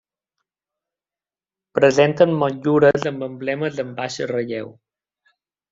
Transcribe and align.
Presenten 1.79 2.35
motllures 2.45 3.07
amb 3.13 3.27
emblemes 3.31 3.79
en 3.87 3.95
baix 4.03 4.21
relleu. 4.35 4.77